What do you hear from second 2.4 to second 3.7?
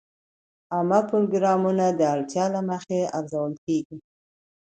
له مخې ارزول